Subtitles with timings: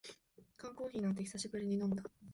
[0.57, 2.01] 缶コーヒーなんて久しぶりに飲んだ